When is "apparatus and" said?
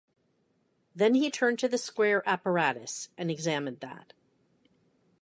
2.27-3.29